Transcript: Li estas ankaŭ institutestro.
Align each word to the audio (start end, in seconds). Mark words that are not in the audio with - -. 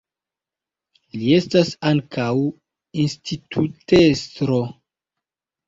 Li 1.19 1.29
estas 1.39 1.69
ankaŭ 1.91 2.31
institutestro. 3.05 4.61